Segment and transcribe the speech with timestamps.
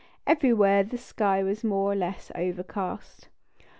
[0.25, 3.27] Everywhere the sky was more or less overcast.